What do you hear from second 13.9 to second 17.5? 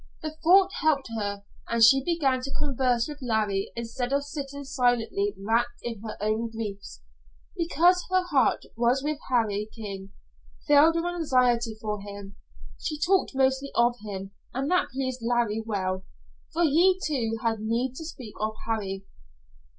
him, and that pleased Larry well; for he, too,